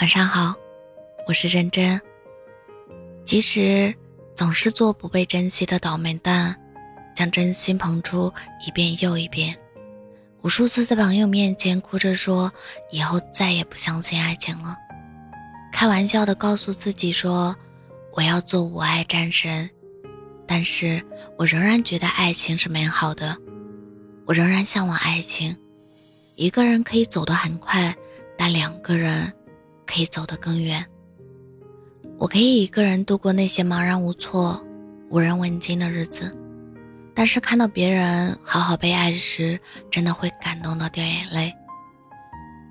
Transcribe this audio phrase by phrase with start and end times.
[0.00, 0.54] 晚上好，
[1.26, 2.00] 我是认真。
[3.22, 3.94] 即使
[4.34, 6.56] 总是做不被珍惜的倒霉蛋，
[7.14, 8.32] 将真心捧出
[8.66, 9.54] 一遍又一遍，
[10.40, 12.50] 无数次在朋友面前哭着说
[12.90, 14.74] 以后再也不相信爱情了，
[15.70, 17.54] 开玩笑的告诉自己说
[18.14, 19.68] 我要做无爱战神，
[20.46, 21.04] 但是
[21.36, 23.36] 我仍然觉得爱情是美好的，
[24.24, 25.54] 我仍然向往爱情。
[26.36, 27.94] 一个人可以走得很快，
[28.38, 29.30] 但两个人。
[29.90, 30.86] 可以走得更远。
[32.16, 34.64] 我可以一个人度过那些茫然无措、
[35.08, 36.32] 无人问津的日子，
[37.12, 39.58] 但是看到别人好好被爱时，
[39.90, 41.52] 真的会感动到掉眼泪。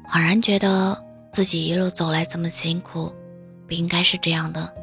[0.07, 0.97] 恍然觉得
[1.33, 3.13] 自己一路走来这么辛苦，
[3.67, 4.73] 不应该是这样的，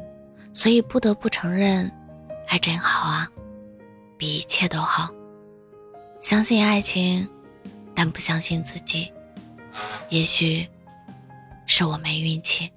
[0.53, 1.91] 所以不得不承认，
[2.47, 3.27] 爱真好啊，
[4.15, 5.09] 比一切都好。
[6.19, 7.27] 相信爱情，
[7.95, 9.11] 但不相信自己。
[10.09, 10.67] 也许。
[11.77, 12.71] 是我没运气。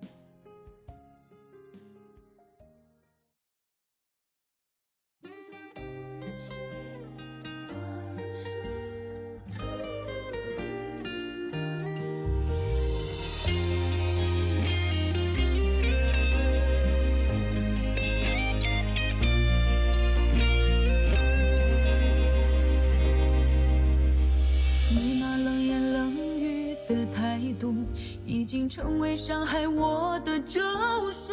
[28.24, 30.60] 已经成为伤害我的咒
[31.10, 31.32] 术。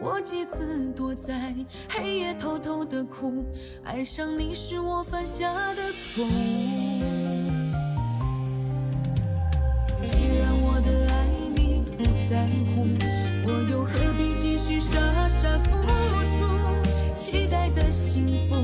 [0.00, 1.54] 我几次躲在
[1.88, 3.44] 黑夜偷偷的哭，
[3.84, 6.28] 爱上你是我犯下的错误。
[10.04, 12.86] 既然我的爱你不在乎，
[13.46, 15.84] 我又何必继续傻傻付
[16.24, 16.36] 出？
[17.16, 18.54] 期待的幸福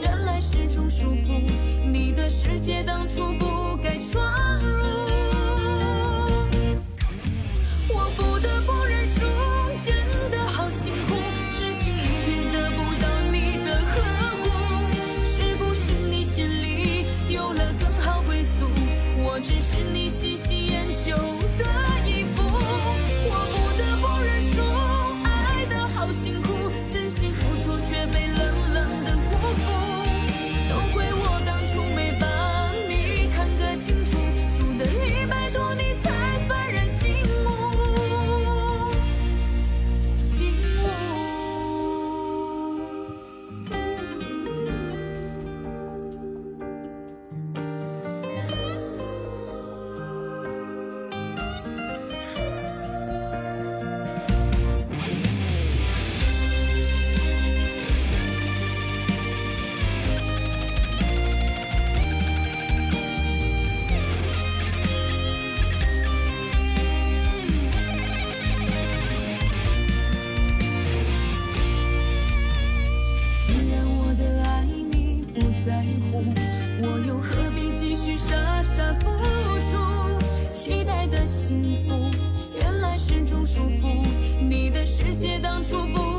[0.00, 1.42] 原来是种束缚，
[1.84, 4.97] 你的世界当初不该闯入。
[8.18, 8.77] 不得不
[73.68, 76.24] 既然我的爱你不在乎
[76.80, 79.10] 我又何必继续傻傻付
[79.68, 80.18] 出？
[80.54, 82.10] 期待的幸福
[82.58, 84.06] 原来是种束缚
[84.40, 86.17] 你的世界当初不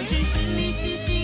[0.00, 1.19] 我只是你细心。